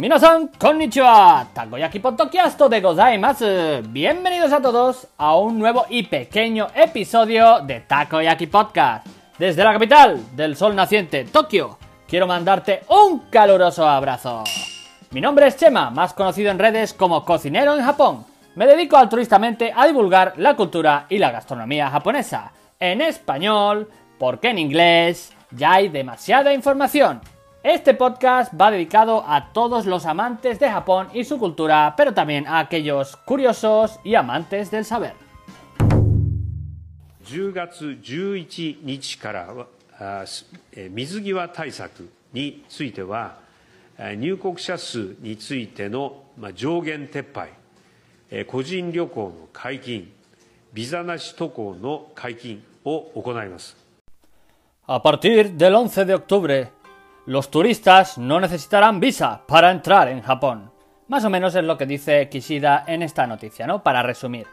[0.00, 3.46] Minasan, konnichiwa, takoyaki podcasto de gozaimasu.
[3.88, 9.06] Bienvenidos a todos a un nuevo y pequeño episodio de Takoyaki Podcast.
[9.38, 14.42] Desde la capital del sol naciente, Tokio, quiero mandarte un caluroso abrazo.
[15.12, 18.26] Mi nombre es Chema, más conocido en redes como cocinero en Japón.
[18.56, 22.52] Me dedico altruistamente a divulgar la cultura y la gastronomía japonesa.
[22.80, 23.88] En español,
[24.18, 27.20] porque en inglés ya hay demasiada información.
[27.66, 32.46] Este podcast va dedicado a todos los amantes de Japón y su cultura, pero también
[32.46, 35.14] a aquellos curiosos y amantes del saber.
[37.24, 40.26] 10月11日から
[40.90, 43.38] 水際対策については
[43.98, 46.22] 入国者数についての
[46.54, 50.12] 上限撤廃個人旅行の解禁
[50.74, 53.74] ビザなし渡航の解禁を行います。
[54.86, 56.73] A partir del 11 de octubre
[57.26, 60.70] los turistas no necesitarán visa para entrar en Japón.
[61.08, 63.82] Más o menos es lo que dice Kishida en esta noticia, ¿no?
[63.82, 64.46] Para resumir.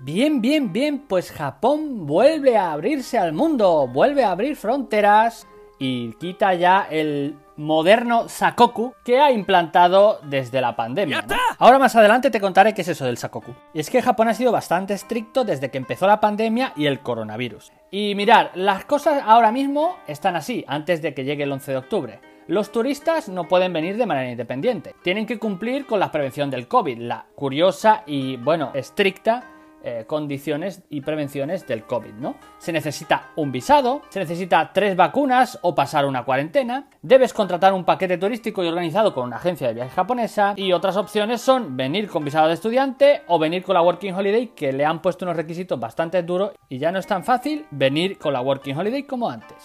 [0.00, 5.46] Bien, bien, bien, pues Japón vuelve a abrirse al mundo, vuelve a abrir fronteras
[5.78, 11.22] y quita ya el moderno Sakoku que ha implantado desde la pandemia.
[11.22, 11.36] ¿no?
[11.58, 13.54] Ahora más adelante te contaré qué es eso del Sakoku.
[13.72, 17.00] Y es que Japón ha sido bastante estricto desde que empezó la pandemia y el
[17.00, 17.72] coronavirus.
[17.90, 21.78] Y mirar, las cosas ahora mismo están así, antes de que llegue el 11 de
[21.78, 22.20] octubre.
[22.48, 24.94] Los turistas no pueden venir de manera independiente.
[25.02, 29.44] Tienen que cumplir con la prevención del COVID, la curiosa y, bueno, estricta
[29.84, 32.36] eh, condiciones y prevenciones del COVID, ¿no?
[32.58, 37.84] Se necesita un visado, se necesita tres vacunas o pasar una cuarentena, debes contratar un
[37.84, 42.08] paquete turístico y organizado con una agencia de viaje japonesa y otras opciones son venir
[42.08, 45.36] con visado de estudiante o venir con la Working Holiday que le han puesto unos
[45.36, 49.28] requisitos bastante duros y ya no es tan fácil venir con la Working Holiday como
[49.28, 49.56] antes.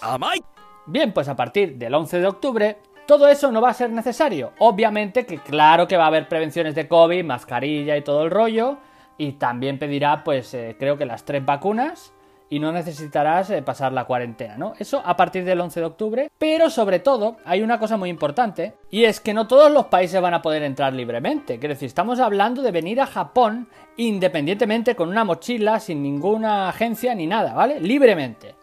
[0.87, 4.51] Bien, pues a partir del 11 de octubre todo eso no va a ser necesario.
[4.59, 8.77] Obviamente que claro que va a haber prevenciones de COVID, mascarilla y todo el rollo.
[9.17, 12.13] Y también pedirá, pues eh, creo que las tres vacunas
[12.49, 14.73] y no necesitarás eh, pasar la cuarentena, ¿no?
[14.79, 16.31] Eso a partir del 11 de octubre.
[16.37, 20.21] Pero sobre todo hay una cosa muy importante y es que no todos los países
[20.21, 21.59] van a poder entrar libremente.
[21.59, 23.67] Quiero decir, estamos hablando de venir a Japón
[23.97, 27.79] independientemente con una mochila, sin ninguna agencia ni nada, ¿vale?
[27.81, 28.55] Libremente.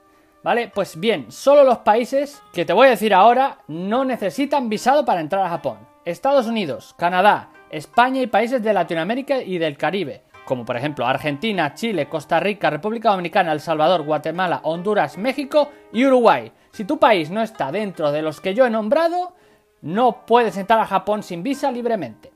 [0.43, 0.71] ¿Vale?
[0.75, 5.23] Pues bien, solo los países que te voy a decir ahora no necesitan visado para
[5.23, 5.79] entrar a Japón.
[6.05, 11.75] Estados Unidos, Canadá, España y países de Latinoamérica y del Caribe, como por ejemplo Argentina,
[11.75, 16.53] Chile, Costa Rica, República Dominicana, El Salvador, Guatemala, Honduras, México y Uruguay.
[16.73, 19.35] Si tu país no está dentro de los que yo he nombrado,
[19.83, 22.33] no puedes entrar a Japón sin visa libremente.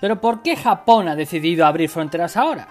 [0.00, 2.68] Pero ¿por qué Japón ha decidido abrir fronteras ahora?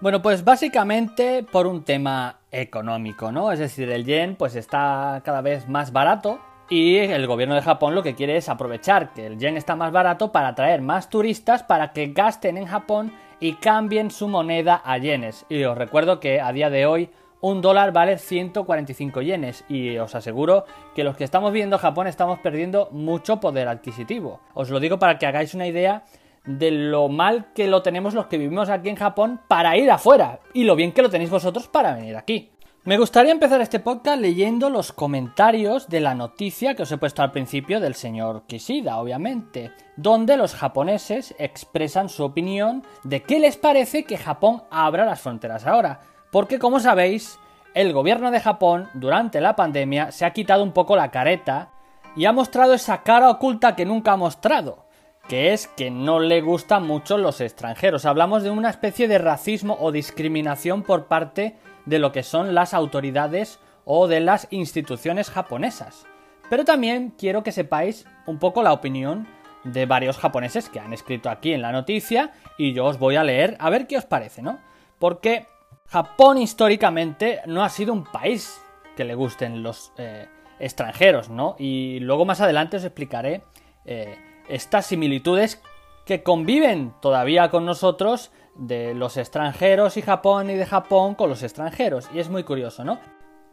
[0.00, 3.50] Bueno, pues básicamente por un tema económico, ¿no?
[3.50, 7.94] Es decir, el yen pues está cada vez más barato y el gobierno de Japón
[7.94, 11.64] lo que quiere es aprovechar que el yen está más barato para atraer más turistas
[11.64, 15.46] para que gasten en Japón y cambien su moneda a yenes.
[15.48, 17.10] Y os recuerdo que a día de hoy
[17.40, 22.38] un dólar vale 145 yenes y os aseguro que los que estamos viendo Japón estamos
[22.40, 24.40] perdiendo mucho poder adquisitivo.
[24.54, 26.04] Os lo digo para que hagáis una idea
[26.44, 30.40] de lo mal que lo tenemos los que vivimos aquí en Japón para ir afuera
[30.54, 32.50] y lo bien que lo tenéis vosotros para venir aquí.
[32.84, 37.22] Me gustaría empezar este podcast leyendo los comentarios de la noticia que os he puesto
[37.22, 43.56] al principio del señor Kishida, obviamente, donde los japoneses expresan su opinión de qué les
[43.56, 46.00] parece que Japón abra las fronteras ahora.
[46.30, 47.38] Porque como sabéis,
[47.74, 51.70] el gobierno de Japón durante la pandemia se ha quitado un poco la careta
[52.16, 54.88] y ha mostrado esa cara oculta que nunca ha mostrado
[55.28, 58.06] que es que no le gustan mucho los extranjeros.
[58.06, 62.74] Hablamos de una especie de racismo o discriminación por parte de lo que son las
[62.74, 66.06] autoridades o de las instituciones japonesas.
[66.50, 69.26] Pero también quiero que sepáis un poco la opinión
[69.64, 73.24] de varios japoneses que han escrito aquí en la noticia y yo os voy a
[73.24, 74.58] leer a ver qué os parece, ¿no?
[74.98, 75.46] Porque
[75.86, 78.60] Japón históricamente no ha sido un país
[78.96, 81.56] que le gusten los eh, extranjeros, ¿no?
[81.58, 83.42] Y luego más adelante os explicaré
[83.86, 84.18] eh,
[84.48, 85.62] estas similitudes
[86.04, 91.42] que conviven todavía con nosotros de los extranjeros y Japón y de Japón con los
[91.42, 92.10] extranjeros.
[92.12, 92.98] Y es muy curioso, ¿no?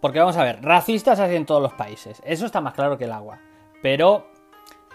[0.02, 2.22] Porque vamos a ver, racistas hay en todos los países.
[2.26, 3.40] Eso está más claro que el agua.
[3.82, 4.28] Pero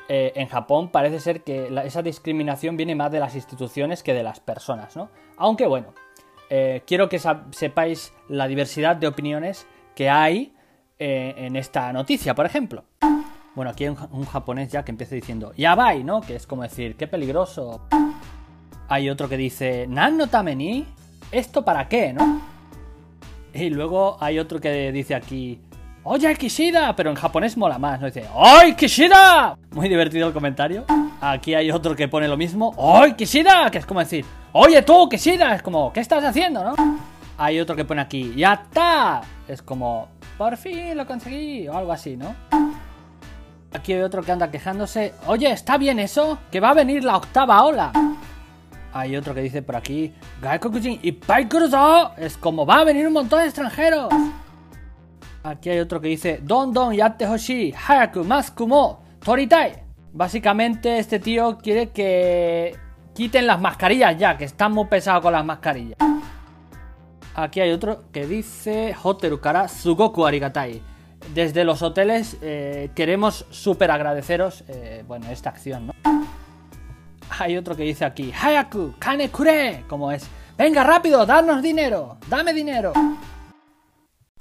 [0.09, 4.23] eh, en Japón parece ser que esa discriminación viene más de las instituciones que de
[4.23, 5.11] las personas, ¿no?
[5.37, 5.95] Aunque bueno,
[6.51, 7.21] eh, quiero que
[7.53, 10.55] sepáis la diversidad de opiniones que hay
[10.99, 12.85] eh, en esta noticia, por ejemplo.
[13.55, 16.21] Bueno, aquí hay un, un japonés ya que empieza diciendo Yabai, ¿no?
[16.21, 17.81] Que es como decir, qué peligroso.
[18.91, 20.85] Hay otro que dice, Nan no tameni,
[21.31, 22.43] ¿esto para qué, no?
[23.55, 25.61] Y luego hay otro que dice aquí,
[26.03, 28.07] Oye, Kishida, pero en japonés mola más, ¿no?
[28.07, 29.57] Dice, ¡Ay, Kishida!
[29.71, 30.87] Muy divertido el comentario.
[31.21, 33.71] Aquí hay otro que pone lo mismo, ¡Ay, Kishida!
[33.71, 36.75] Que es como decir, Oye, tú, Kishida, es como, ¿qué estás haciendo, no?
[37.39, 39.21] Hay otro que pone aquí, ¡Ya está!
[39.47, 42.35] Es como, por fin lo conseguí, o algo así, ¿no?
[43.73, 46.41] Aquí hay otro que anda quejándose, Oye, ¿está bien eso?
[46.51, 47.93] Que va a venir la octava ola.
[48.93, 52.13] Hay otro que dice por aquí, Gaikokujin y Paikuruzo.
[52.17, 54.13] Es como, va a venir un montón de extranjeros.
[55.43, 59.85] Aquí hay otro que dice Don Don Yatte Hoshi Hayaku Maskumo Toritai.
[60.13, 62.77] Básicamente este tío quiere que
[63.15, 65.97] quiten las mascarillas ya, que están muy pesados con las mascarillas.
[67.35, 70.83] Aquí hay otro que dice Hoteru Kara Sugoku Arigatai.
[71.33, 75.95] Desde los hoteles eh, queremos súper agradeceros eh, bueno, esta acción, ¿no?
[77.41, 80.29] Hay otro que dice aquí Hayaku Kane Kure, como es
[80.59, 82.93] Venga rápido, darnos dinero, dame dinero.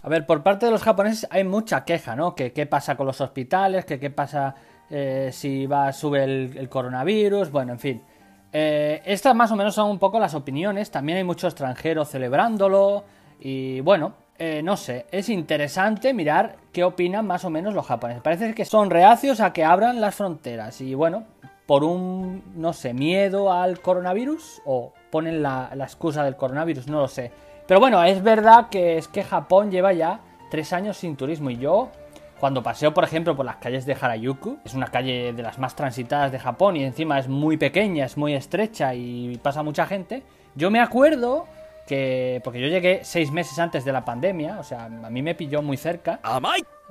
[0.02, 2.36] A ver, por parte de los japoneses hay mucha queja, ¿no?
[2.36, 4.54] Que qué pasa con los hospitales, que qué pasa
[4.90, 8.04] eh, si va sube el, coronavirus, bueno, en fin.
[8.52, 10.92] Eh, estas más o menos son un poco las opiniones.
[10.92, 13.06] También hay mucho extranjero celebrándolo.
[13.40, 18.22] Y bueno, eh, no sé, es interesante mirar qué opinan más o menos los japoneses.
[18.22, 20.82] Parece que son reacios a que abran las fronteras.
[20.82, 21.24] Y bueno,
[21.70, 27.08] por un, no sé, miedo al coronavirus o ponen la excusa del coronavirus, no lo
[27.08, 27.32] sé.
[27.68, 31.52] Pero bueno, es verdad que es que Japón lleva ya tres años sin turismo.
[31.52, 31.92] Y yo
[32.40, 35.76] cuando paseo, por ejemplo, por las calles de Harajuku, es una calle de las más
[35.76, 40.24] transitadas de Japón y encima es muy pequeña, es muy estrecha y pasa mucha gente,
[40.56, 41.46] yo me acuerdo
[41.86, 45.36] que, porque yo llegué seis meses antes de la pandemia, o sea, a mí me
[45.36, 46.20] pilló muy cerca,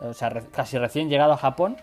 [0.00, 1.76] o sea, casi recién llegado a Japón,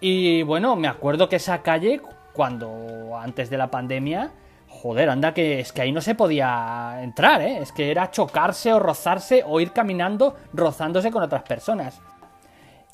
[0.00, 2.00] y bueno, me acuerdo que esa calle,
[2.38, 4.30] cuando antes de la pandemia,
[4.68, 7.58] Joder, anda que es que ahí no se podía entrar, ¿eh?
[7.58, 12.00] Es que era chocarse o rozarse o ir caminando rozándose con otras personas.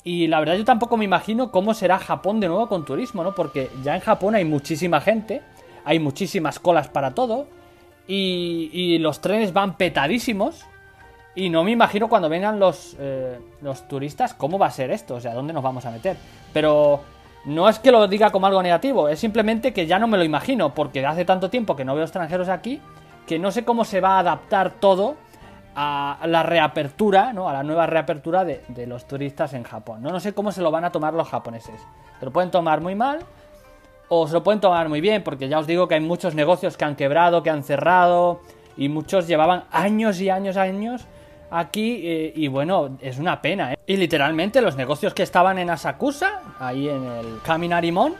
[0.03, 3.35] Y la verdad yo tampoco me imagino cómo será Japón de nuevo con turismo, ¿no?
[3.35, 5.43] Porque ya en Japón hay muchísima gente,
[5.83, 7.47] hay muchísimas colas para todo,
[8.07, 10.65] y, los trenes van petadísimos,
[11.35, 15.15] y no me imagino cuando vengan los, eh, los turistas cómo va a ser esto,
[15.15, 16.17] o sea, dónde nos vamos a meter.
[16.53, 17.03] Pero
[17.45, 20.23] no es que lo diga como algo negativo, es simplemente que ya no me lo
[20.23, 22.81] imagino, porque hace tanto tiempo que no veo extranjeros aquí,
[23.27, 25.15] que no sé cómo se va a adaptar todo
[25.75, 27.49] a la reapertura, ¿no?
[27.49, 30.01] A la nueva reapertura de, los turistas en Japón.
[30.01, 30.09] ¿no?
[30.09, 31.75] no sé cómo se lo van a tomar los japoneses.
[32.19, 33.19] Se lo pueden tomar muy mal
[34.07, 36.77] o se lo pueden tomar muy bien, porque ya os digo que hay muchos negocios
[36.77, 38.39] que han quebrado, que han cerrado,
[38.77, 41.05] y muchos llevaban años y años, años
[41.49, 43.73] aquí eh, y bueno, es una pena.
[43.73, 43.79] ¿eh?
[43.85, 48.15] Y literalmente los negocios que estaban en Asakusa, ahí en el Kaminarimon,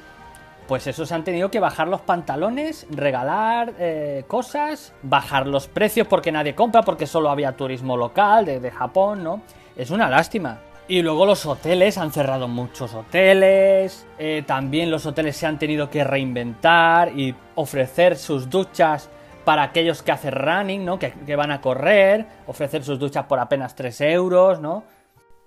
[0.68, 6.32] pues esos han tenido que bajar los pantalones, regalar eh, cosas, bajar los precios porque
[6.32, 9.42] nadie compra, porque solo había turismo local de, Japón, ¿no?
[9.76, 10.60] Es una lástima.
[10.88, 14.06] Y luego los hoteles, han cerrado muchos hoteles,
[14.46, 19.10] también los hoteles se han tenido que reinventar y ofrecer sus duchas
[19.46, 21.00] para aquellos que hacen running, ¿no?
[21.00, 24.84] Que, van a correr, ofrecer sus duchas por apenas 3 euros, ¿no?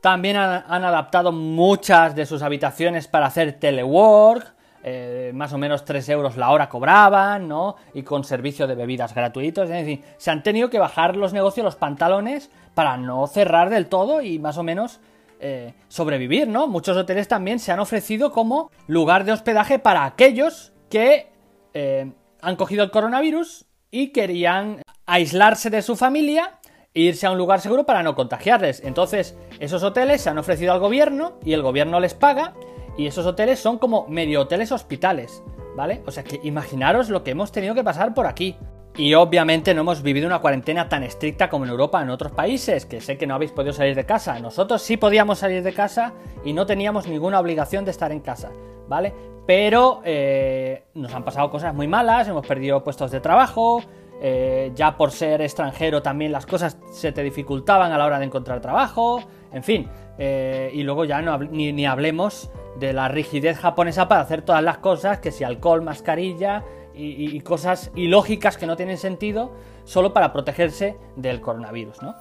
[0.00, 4.54] También han, adaptado muchas de sus habitaciones para hacer telework,
[4.84, 7.74] eh, más o menos 3 euros la hora cobraban, ¿no?
[7.92, 11.64] Y con servicio de bebidas gratuitos, es decir, se han tenido que bajar los negocios,
[11.64, 15.00] los pantalones, para no cerrar del todo y más o menos
[15.40, 16.68] eh, sobrevivir, ¿no?
[16.68, 21.32] Muchos hoteles también se han ofrecido como lugar de hospedaje para aquellos que
[21.74, 26.58] eh, han cogido el coronavirus y querían aislarse de su familia
[26.94, 28.82] e irse a un lugar seguro para no contagiarles.
[28.84, 32.54] Entonces, esos hoteles se han ofrecido al gobierno y el gobierno les paga
[32.96, 35.42] y esos hoteles son como medio hoteles hospitales,
[35.76, 36.02] ¿vale?
[36.06, 38.56] O sea que imaginaros lo que hemos tenido que pasar por aquí.
[38.96, 42.84] Y obviamente no hemos vivido una cuarentena tan estricta como en Europa, en otros países,
[42.84, 44.40] que sé que no habéis podido salir de casa.
[44.40, 46.14] Nosotros sí podíamos salir de casa
[46.44, 48.50] y no teníamos ninguna obligación de estar en casa,
[48.88, 49.14] ¿vale?
[49.48, 53.82] Pero eh, nos han pasado cosas muy malas, hemos perdido puestos de trabajo,
[54.20, 58.26] eh, ya por ser extranjero también las cosas se te dificultaban a la hora de
[58.26, 59.88] encontrar trabajo, en fin.
[60.18, 64.76] Eh, y luego ya ni, ni hablemos de la rigidez japonesa para hacer todas las
[64.76, 66.62] cosas, que si alcohol, mascarilla,
[66.94, 69.52] y, cosas ilógicas que no tienen sentido
[69.84, 72.16] solo para protegerse del coronavirus, ¿no?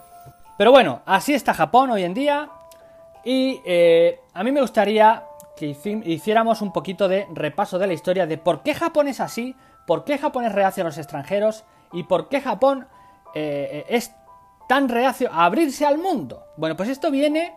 [0.57, 2.51] Pero bueno, así está Japón hoy en día
[3.25, 3.59] y
[4.33, 5.23] a mí me gustaría
[5.57, 9.55] que hiciéramos un poquito de repaso de la historia de por qué Japón es así,
[9.85, 12.87] por qué Japón es reacio a los extranjeros y por qué Japón
[13.33, 14.13] eh, es
[14.69, 16.43] tan reacio a abrirse al mundo.
[16.57, 17.53] Bueno, pues esto viene,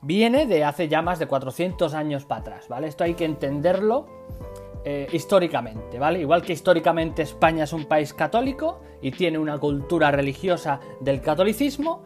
[0.00, 2.88] viene de hace ya más de 400 años para atrás, ¿vale?
[2.88, 4.06] Esto hay que entenderlo
[4.84, 6.20] eh, históricamente, ¿vale?
[6.20, 12.02] Igual que históricamente España es un país católico y tiene una cultura religiosa del catolicismo,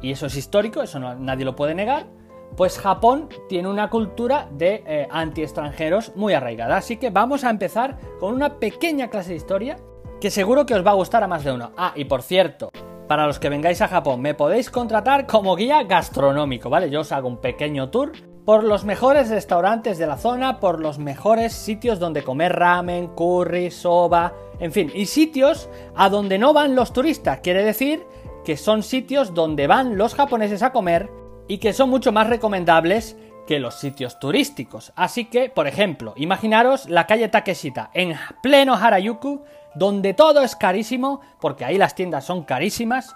[0.00, 2.06] y eso es histórico, eso nadie lo puede negar,
[2.56, 6.76] pues Japón tiene una cultura de eh, anti-extranjeros muy arraigada.
[6.76, 9.76] Así que vamos a empezar con una pequeña clase de historia
[10.20, 11.72] que seguro que os va a gustar a más de uno.
[11.76, 12.70] Ah, y por cierto,
[13.08, 16.90] para los que vengáis a Japón, me podéis contratar como guía gastronómico, ¿vale?
[16.90, 18.12] Yo os hago un pequeño tour
[18.44, 23.70] por los mejores restaurantes de la zona, por los mejores sitios donde comer ramen, curry,
[23.70, 27.40] soba, en fin, y sitios a donde no van los turistas.
[27.40, 28.04] Quiere decir
[28.44, 31.10] que son sitios donde van los japoneses a comer
[31.52, 33.14] y que son mucho más recomendables
[33.46, 34.90] que los sitios turísticos.
[34.96, 39.44] Así que, por ejemplo, imaginaros la calle Takeshita en pleno Harajuku,
[39.74, 43.14] donde todo es carísimo, porque ahí las tiendas son carísimas.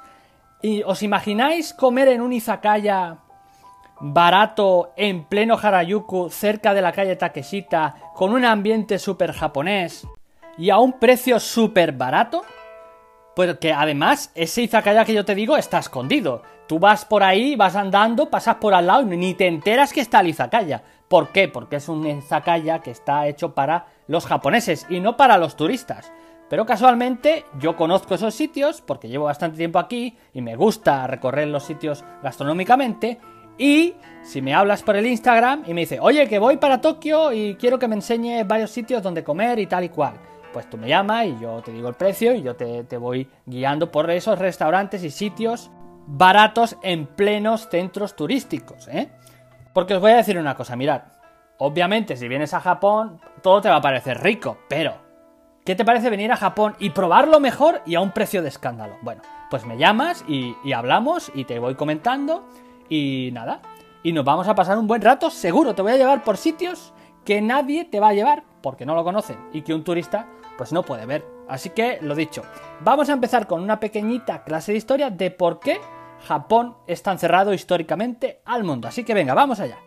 [0.61, 3.21] ¿Y os imagináis comer en un izakaya
[4.01, 10.07] barato en pleno Harajuku, cerca de la calle Takeshita, con un ambiente súper japonés
[10.59, 12.43] y a un precio súper barato?
[13.37, 16.41] Porque además, ese izakaya que yo te digo está escondido.
[16.67, 20.01] Tú vas por ahí, vas andando, pasas por al lado y ni te enteras que
[20.01, 20.83] está el izakaya.
[21.07, 21.47] ¿Por qué?
[21.47, 26.11] Porque es un izakaya que está hecho para los japoneses y no para los turistas.
[26.49, 31.49] Pero casualmente yo conozco esos sitios porque llevo bastante tiempo aquí y me gusta recorrer
[31.49, 33.21] los sitios gastronómicamente
[33.59, 37.35] y si me hablas por el Instagram y me dice, oye, que voy para Tokio
[37.35, 40.15] y quiero que me enseñe varios sitios donde comer y tal y cual.
[40.57, 43.93] Pues tú me llamas y yo te digo el precio y yo te, voy guiando
[43.93, 45.71] por esos restaurantes y sitios
[46.07, 49.11] baratos en plenos centros turísticos, ¿eh?
[49.75, 51.03] Porque os voy a decir una cosa, mirad.
[51.59, 54.95] Obviamente, si vienes a Japón, todo te va a parecer rico, pero
[55.63, 58.97] ¿qué te parece venir a Japón y probarlo mejor y a un precio de escándalo?
[59.03, 59.21] Bueno,
[59.51, 62.49] pues me llamas y, y hablamos y te voy comentando
[62.89, 63.61] y nada.
[64.03, 65.75] Y nos vamos a pasar un buen rato, seguro.
[65.75, 66.95] Te voy a llevar por sitios
[67.27, 70.73] que nadie te va a llevar porque no lo conocen y que un turista pues
[70.73, 71.25] no puede ver.
[71.49, 72.43] Así que lo dicho,
[72.81, 75.81] vamos a empezar con una pequeñita clase de historia de por qué
[76.27, 78.89] Japón está encerrado históricamente al mundo.
[78.89, 79.79] Así que venga, vamos allá.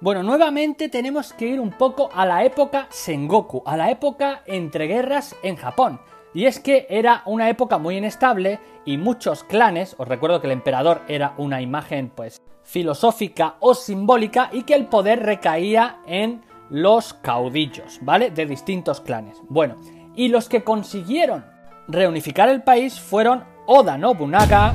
[0.00, 4.86] Bueno, nuevamente tenemos que ir un poco a la época Sengoku, a la época entre
[4.86, 6.00] guerras en Japón.
[6.32, 10.52] Y es que era una época muy inestable y muchos clanes, os recuerdo que el
[10.52, 17.14] emperador era una imagen pues filosófica o simbólica y que el poder recaía en los
[17.14, 18.30] caudillos, ¿vale?
[18.30, 19.38] De distintos clanes.
[19.48, 19.76] Bueno,
[20.14, 21.44] y los que consiguieron
[21.88, 24.74] reunificar el país fueron Oda Nobunaga,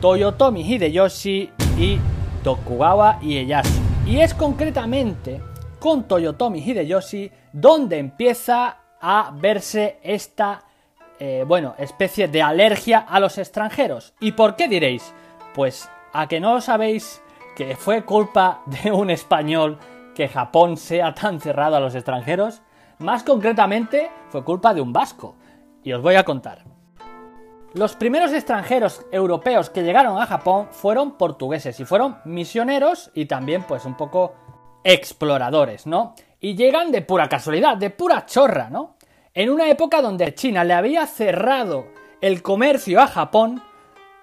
[0.00, 1.98] Toyotomi Hideyoshi y
[2.42, 3.80] Tokugawa Ieyasu.
[4.06, 5.40] Y es concretamente
[5.78, 10.62] con Toyotomi Hideyoshi donde empieza a verse esta
[11.18, 14.14] eh, bueno, especie de alergia a los extranjeros.
[14.20, 15.14] ¿Y por qué diréis?
[15.54, 17.22] Pues a que no sabéis
[17.56, 19.78] que fue culpa de un español
[20.14, 22.62] que Japón sea tan cerrado a los extranjeros.
[22.98, 25.36] Más concretamente, fue culpa de un vasco.
[25.82, 26.64] Y os voy a contar.
[27.74, 33.64] Los primeros extranjeros europeos que llegaron a Japón fueron portugueses y fueron misioneros y también
[33.64, 34.34] pues un poco
[34.84, 36.14] exploradores, ¿no?
[36.40, 38.94] Y llegan de pura casualidad, de pura chorra, ¿no?
[39.34, 41.86] en una época donde China le había cerrado
[42.20, 43.62] el comercio a Japón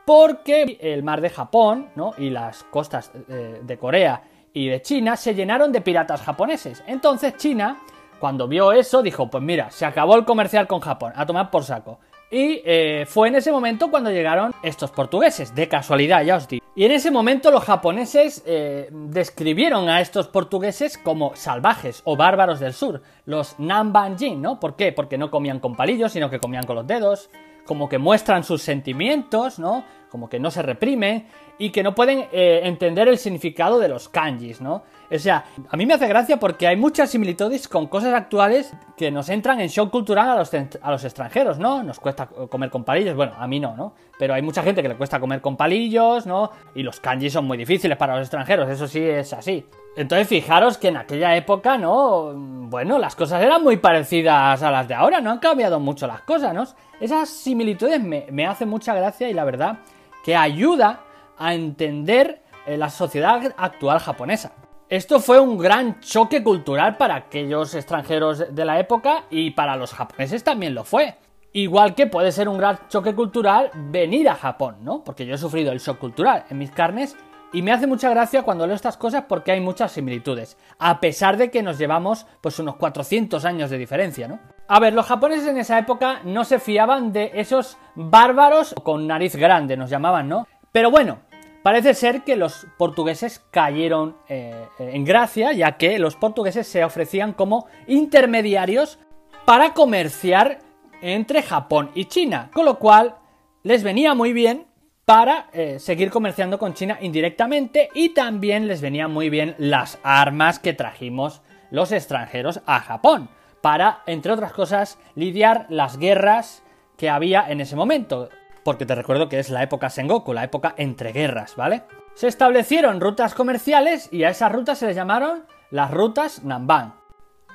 [0.05, 2.13] porque el mar de Japón ¿no?
[2.17, 6.84] y las costas eh, de Corea y de China se llenaron de piratas japoneses.
[6.88, 7.81] Entonces China,
[8.20, 11.63] cuando vio eso, dijo, pues mira, se acabó el comercial con Japón, a tomar por
[11.63, 12.00] saco.
[12.29, 16.65] Y eh, fue en ese momento cuando llegaron estos portugueses, de casualidad, ya os digo.
[16.74, 22.62] Y en ese momento los japoneses eh, describieron a estos portugueses como salvajes o bárbaros
[22.62, 24.62] del sur, los Nambanjin, ¿no?
[24.62, 24.93] ¿Por qué?
[24.93, 27.29] Porque no comían con palillos, sino que comían con los dedos,
[27.65, 29.84] como que muestran sus sentimientos, ¿no?
[30.12, 31.25] Como que no se reprimen
[31.58, 34.84] y que no pueden eh, entender el significado de los kanjis, ¿no?
[35.13, 39.12] O sea, a mí me hace gracia porque hay muchas similitudes con cosas actuales que
[39.12, 41.84] nos entran en shock cultural a los, a los extranjeros, ¿no?
[41.84, 43.94] Nos cuesta comer con palillos, bueno, a mí no, ¿no?
[44.18, 46.51] Pero hay mucha gente que le cuesta comer con palillos, ¿no?
[46.74, 49.65] Y los kanjis son muy difíciles para los extranjeros, eso sí es así.
[49.96, 52.34] Entonces fijaros que en aquella época, ¿no?
[52.34, 56.22] Bueno, las cosas eran muy parecidas a las de ahora, no han cambiado mucho las
[56.22, 56.65] cosas, ¿no?
[57.00, 59.80] Esas similitudes me, me hacen mucha gracia y la verdad
[60.23, 61.01] que ayuda
[61.37, 64.53] a entender eh, la sociedad actual japonesa.
[64.89, 69.93] Esto fue un gran choque cultural para aquellos extranjeros de la época y para los
[69.93, 71.15] japoneses también lo fue.
[71.53, 75.03] Igual que puede ser un gran choque cultural venir a Japón, ¿no?
[75.03, 77.15] Porque yo he sufrido el shock cultural en mis carnes
[77.53, 81.37] y me hace mucha gracia cuando leo estas cosas porque hay muchas similitudes, a pesar
[81.37, 84.39] de que nos llevamos pues unos 400 años de diferencia, ¿no?
[84.73, 89.35] A ver, los japoneses en esa época no se fiaban de esos bárbaros con nariz
[89.35, 90.47] grande, nos llamaban, ¿no?
[90.71, 91.19] Pero bueno,
[91.61, 97.33] Parece ser que los portugueses cayeron eh, en gracia, ya que los portugueses se ofrecían
[97.33, 98.97] como intermediarios
[99.45, 100.57] para comerciar
[101.03, 103.17] entre Japón y China, con lo cual
[103.61, 104.65] les venía muy bien
[105.05, 110.57] para eh, seguir comerciando con China indirectamente y también les venían muy bien las armas
[110.57, 113.29] que trajimos los extranjeros a Japón
[113.62, 116.63] para, entre otras cosas, lidiar las guerras
[116.98, 118.30] que había en ese momento.
[118.63, 121.84] Porque te recuerdo que es la época Sengoku, la época entre guerras, ¿vale?
[122.13, 126.94] Se establecieron rutas comerciales y a esas rutas se les llamaron las rutas Namban.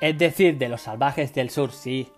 [0.01, 2.11] Es decir, de los salvajes del sur, sí.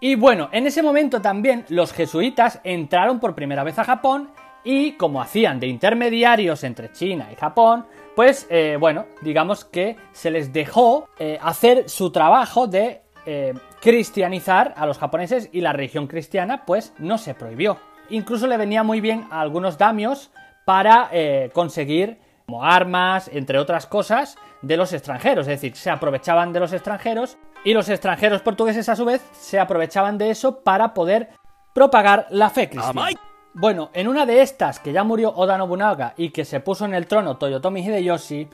[0.00, 4.30] Y bueno, en ese momento también los jesuitas entraron por primera vez a Japón
[4.62, 10.30] y como hacían de intermediarios entre China y Japón, pues eh, bueno, digamos que se
[10.30, 16.06] les dejó eh, hacer su trabajo de eh, cristianizar a los japoneses y la religión
[16.06, 17.78] cristiana pues no se prohibió.
[18.10, 20.30] Incluso le venía muy bien a algunos damios
[20.64, 21.10] para
[21.52, 25.46] conseguir como armas, entre otras cosas, de los extranjeros.
[25.46, 29.60] Es decir, se aprovechaban de los extranjeros y los extranjeros portugueses a su vez se
[29.60, 31.28] aprovechaban de eso para poder
[31.74, 33.10] propagar la fe cristiana.
[33.52, 36.94] Bueno, en una de estas, que ya murió Oda Nobunaga y que se puso en
[36.94, 38.48] el trono Toyotomi Hideyoshi,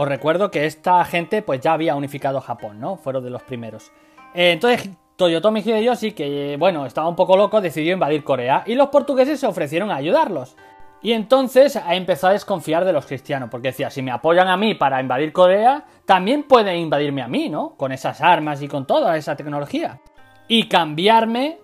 [0.00, 2.96] os recuerdo que esta gente pues ya había unificado Japón, ¿no?
[2.96, 3.92] Fueron de los primeros.
[4.32, 8.88] Eh, entonces, Toyotomi Hideyoshi, que bueno, estaba un poco loco, decidió invadir Corea y los
[8.88, 10.56] portugueses se ofrecieron a ayudarlos.
[11.02, 14.56] Y entonces ha empezado a desconfiar de los cristianos, porque decía, si me apoyan a
[14.56, 17.74] mí para invadir Corea, también pueden invadirme a mí, ¿no?
[17.76, 20.00] Con esas armas y con toda esa tecnología.
[20.48, 21.58] Y cambiarme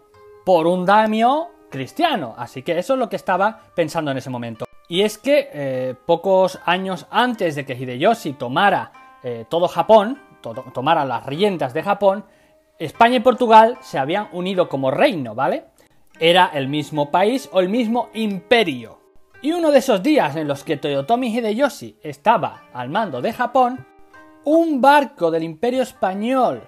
[0.44, 2.34] por un daimyo cristiano.
[2.36, 4.65] Así que eso es lo que estaba pensando en ese momento.
[4.88, 10.20] Y es que eh, pocos años antes de que Hideyoshi tomara eh, todo Japón,
[10.72, 12.24] tomara las riendas de Japón,
[12.78, 15.64] España y Portugal se habían unido como reino, ¿vale?
[16.20, 19.00] Era el mismo país o el mismo imperio.
[19.42, 23.84] Y uno de esos días en los que Toyotomi Hideyoshi estaba al mando de Japón,
[24.44, 26.62] un barco del Imperio Español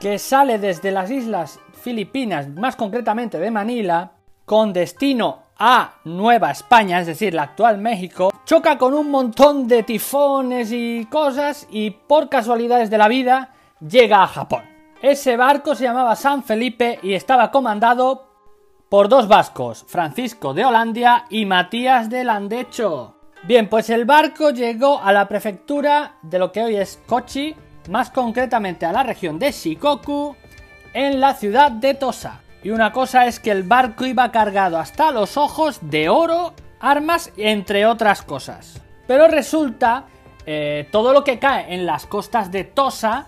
[0.00, 4.12] que sale desde las islas Filipinas, más concretamente de Manila,
[4.44, 9.82] con destino a Nueva España, es decir, la actual México, choca con un montón de
[9.82, 14.62] tifones y cosas y por casualidades de la vida llega a Japón.
[15.02, 18.28] Ese barco se llamaba San Felipe y estaba comandado
[18.88, 23.16] por dos vascos, Francisco de Holandia y Matías de Landecho.
[23.44, 27.54] Bien, pues el barco llegó a la prefectura de lo que hoy es Kochi,
[27.90, 30.34] más concretamente a la región de Shikoku,
[30.94, 32.40] en la ciudad de Tosa.
[32.62, 37.32] Y una cosa es que el barco iba cargado hasta los ojos de oro, armas,
[37.36, 38.82] entre otras cosas.
[39.06, 40.04] Pero resulta,
[40.44, 43.26] eh, todo lo que cae en las costas de Tosa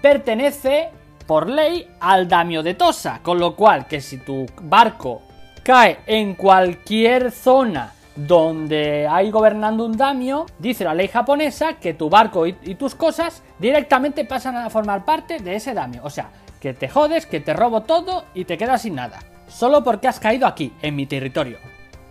[0.00, 0.90] pertenece
[1.26, 5.22] por ley al damio de Tosa, con lo cual que si tu barco
[5.62, 12.10] cae en cualquier zona donde hay gobernando un damio, dice la ley japonesa que tu
[12.10, 16.00] barco y, tus cosas directamente pasan a formar parte de ese damio.
[16.02, 19.20] O sea, que te jodes, que te robo todo y te quedas sin nada.
[19.48, 21.58] Solo porque has caído aquí, en mi territorio.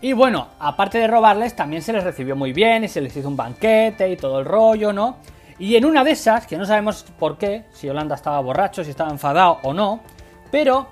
[0.01, 3.27] Y bueno, aparte de robarles, también se les recibió muy bien y se les hizo
[3.27, 5.17] un banquete y todo el rollo, ¿no?
[5.60, 8.91] Y en una de esas, que no sabemos por qué, si Holanda estaba borracho, si
[8.91, 10.01] estaba enfadado o no,
[10.51, 10.88] pero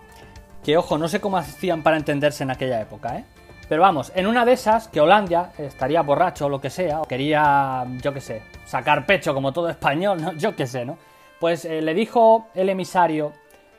[0.64, 3.26] que ojo, no sé cómo hacían para entenderse en aquella época, ¿eh?
[3.70, 7.06] Pero vamos, en una de esas, que Holanda estaría borracho o lo que sea, o
[7.06, 10.34] quería, yo qué sé, sacar pecho como todo español, ¿no?
[10.38, 10.98] Yo qué sé, ¿no?
[11.40, 13.34] Pues eh, le dijo el emisario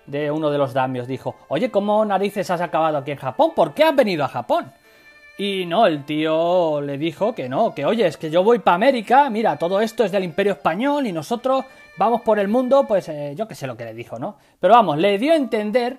[0.07, 3.53] de uno de los damios, dijo, oye, ¿cómo narices has acabado aquí en Japón?
[3.55, 4.73] ¿Por qué has venido a Japón?
[5.39, 8.77] Y no, el tío le dijo que no, que oye, es que yo voy para
[8.77, 11.65] América, mira, todo esto es del Imperio Español y nosotros
[11.99, 14.37] vamos por el mundo, pues eh, yo qué sé lo que le dijo, ¿no?
[14.59, 15.99] Pero vamos, le dio a entender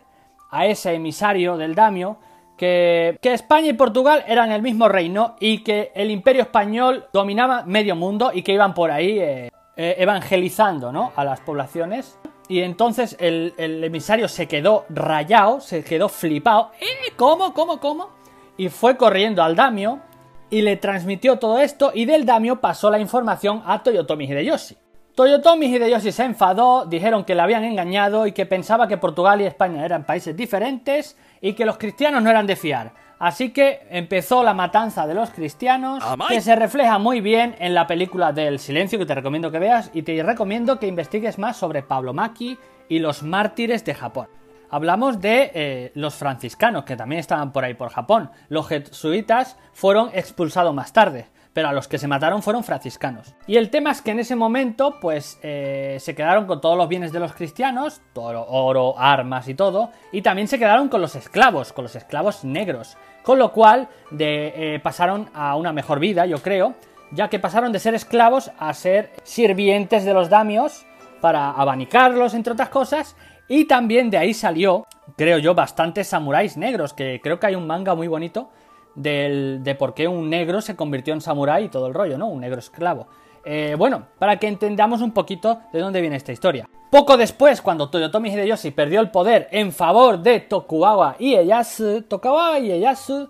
[0.50, 2.18] a ese emisario del Damio
[2.58, 7.64] que, que, España y Portugal eran el mismo reino y que el Imperio Español dominaba
[7.64, 11.12] medio mundo y que iban por ahí eh, eh, evangelizando, ¿no?
[11.16, 12.18] A las poblaciones.
[12.50, 16.72] Y entonces el, el emisario se quedó rayado, se quedó flipado.
[16.80, 17.12] ¿Eh?
[17.18, 17.54] ¿Cómo?
[17.54, 17.80] ¿Cómo?
[17.80, 18.18] ¿Cómo?
[18.58, 20.02] y fue corriendo al Damio
[20.50, 24.76] y le transmitió todo esto y del Damio pasó la información a Toyotomi Hideyoshi.
[25.16, 29.46] Toyotomi Hideyoshi se enfadó, dijeron que le habían engañado y que pensaba que Portugal y
[29.46, 32.94] España eran países diferentes y que los cristianos no eran de fiar.
[33.20, 37.88] Así que empezó la matanza de los cristianos, que se refleja muy bien en la
[37.88, 41.82] película del silencio que te recomiendo que veas y te recomiendo que investigues más sobre
[41.82, 42.58] Pablo Maki
[42.90, 44.28] y los mártires de Japón.
[44.70, 48.30] Hablamos de eh, los franciscanos, que también estaban por ahí por Japón.
[48.50, 53.34] Los jesuitas fueron expulsados más tarde, pero a los que se mataron fueron franciscanos.
[53.48, 56.88] Y el tema es que en ese momento, pues, eh, se quedaron con todos los
[56.88, 61.16] bienes de los cristianos, todo oro, armas y todo, y también se quedaron con los
[61.16, 62.96] esclavos, con los esclavos negros.
[63.24, 63.88] Con lo cual,
[64.20, 66.76] eh, pasaron a una mejor vida, yo creo,
[67.10, 70.86] ya que pasaron de ser esclavos a ser sirvientes de los damios
[71.22, 73.16] para abanicarlos, entre otras cosas,
[73.48, 77.66] y también de ahí salió, creo yo, bastantes samuráis negros, que creo que hay un
[77.66, 78.52] manga muy bonito
[78.98, 82.28] de por qué un negro se convirtió en samurái y todo el rollo, ¿no?
[82.28, 83.08] Un negro esclavo.
[83.46, 86.68] Eh, bueno, para que entendamos un poquito de dónde viene esta historia.
[86.90, 93.30] Poco después, cuando Toyotomi Hideyoshi perdió el poder en favor de Tokugawa Ieyasu, Tokugawa Ieyasu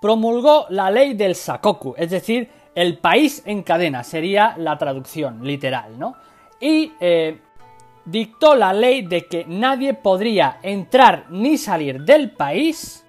[0.00, 5.98] promulgó la ley del Sakoku, es decir, el país en cadena, sería la traducción literal,
[5.98, 6.14] ¿no?
[6.60, 7.40] Y eh,
[8.04, 13.03] dictó la ley de que nadie podría entrar ni salir del país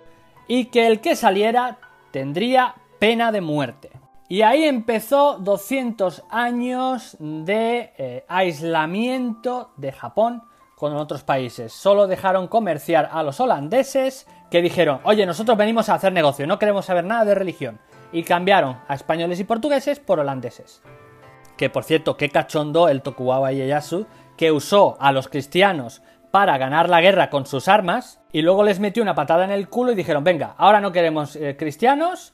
[0.47, 1.77] y que el que saliera
[2.11, 3.91] tendría pena de muerte.
[4.27, 10.43] Y ahí empezó 200 años de eh, aislamiento de Japón
[10.75, 11.73] con otros países.
[11.73, 16.57] Solo dejaron comerciar a los holandeses que dijeron, oye, nosotros venimos a hacer negocio, no
[16.57, 17.79] queremos saber nada de religión.
[18.11, 20.81] Y cambiaron a españoles y portugueses por holandeses.
[21.57, 26.01] Que por cierto, qué cachondo el Tokugawa Ieyasu, que usó a los cristianos
[26.35, 29.69] para ganar la guerra con sus armas y luego les metió una patada en el
[29.69, 32.33] culo y dijeron, venga, ahora no queremos eh, cristianos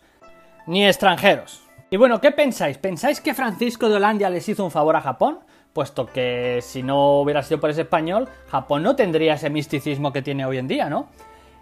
[0.66, 1.62] ni extranjeros.
[1.92, 2.80] Y bueno, ¿qué pensáis?
[2.80, 5.42] ¿Pensáis que Francisco de Holanda les hizo un favor a Japón?
[5.72, 10.24] Puesto que si no hubiera sido por ese español, Japón no tendría ese misticismo que
[10.24, 11.10] tiene hoy en día, ¿no?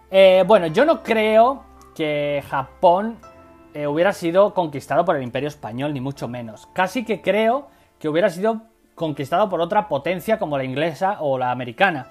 [0.09, 3.17] Eh, bueno, yo no creo que Japón
[3.73, 6.69] eh, hubiera sido conquistado por el imperio español, ni mucho menos.
[6.71, 7.67] Casi que creo
[7.99, 8.61] que hubiera sido
[8.95, 12.07] conquistado por otra potencia como la inglesa o la americana.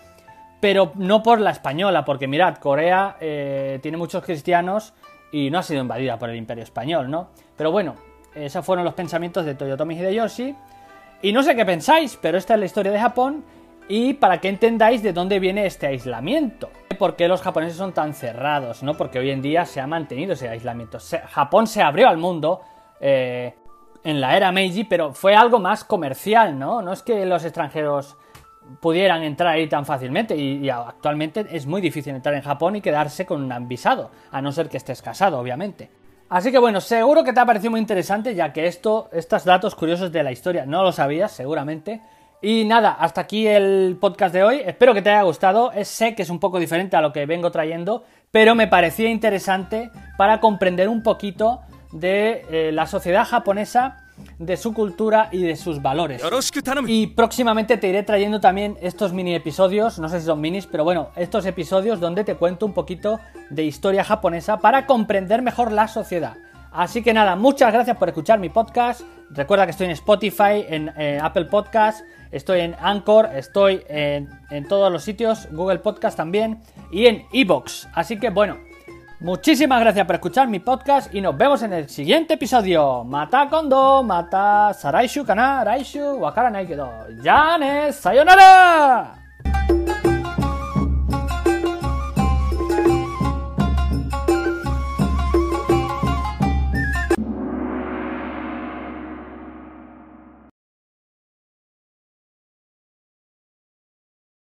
[0.61, 4.93] Pero no por la española, porque mirad, Corea eh, tiene muchos cristianos
[5.31, 7.31] y no ha sido invadida por el imperio español, ¿no?
[7.57, 7.95] Pero bueno,
[8.35, 10.55] esos fueron los pensamientos de Toyotomi Hideyoshi.
[11.23, 13.45] Y no sé qué pensáis, pero esta es la historia de Japón
[13.89, 16.71] y para que entendáis de dónde viene este aislamiento.
[16.99, 18.83] ¿Por qué los japoneses son tan cerrados?
[18.83, 18.95] ¿no?
[18.95, 20.99] Porque hoy en día se ha mantenido ese aislamiento.
[21.31, 22.61] Japón se abrió al mundo
[23.01, 23.55] eh,
[24.05, 26.83] en la era Meiji, pero fue algo más comercial, ¿no?
[26.83, 28.17] No es que los extranjeros
[28.81, 33.27] pudieran entrar ahí tan fácilmente y, actualmente es muy difícil entrar en Japón y quedarse
[33.27, 35.91] con un visado, a no ser que estés casado, obviamente.
[36.29, 39.75] Así que bueno, seguro que te ha parecido muy interesante, ya que esto, estos datos
[39.75, 42.03] curiosos de la historia no lo sabías, seguramente.
[42.43, 44.63] Y nada, hasta aquí el podcast de hoy.
[44.65, 45.73] Espero que te haya gustado.
[45.83, 49.91] Sé que es un poco diferente a lo que vengo trayendo, pero me parecía interesante
[50.17, 54.08] para comprender un poquito de eh, la sociedad japonesa
[54.39, 56.23] de su cultura y de sus valores.
[56.87, 60.85] Y próximamente te iré trayendo también estos mini episodios, no sé si son minis, pero
[60.85, 65.89] bueno, estos episodios donde te cuento un poquito de historia japonesa para comprender mejor la
[65.89, 66.37] sociedad.
[66.71, 69.01] Así que nada, muchas gracias por escuchar mi podcast.
[69.31, 74.69] Recuerda que estoy en Spotify, en eh, Apple Podcast, estoy en Anchor, estoy en, en,
[74.69, 77.89] todos los sitios, Google Podcast también y en Evox.
[77.95, 78.59] Así que bueno,
[79.21, 83.03] Muchísimas gracias por escuchar mi podcast y nos vemos en el siguiente episodio.
[83.03, 86.89] Mata kondo, mata saraishu kana, raishu, wakara kedo.
[87.21, 87.59] ¡Ya
[87.93, 89.28] sayonara!